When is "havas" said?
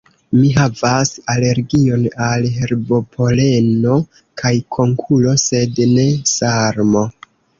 0.53-1.09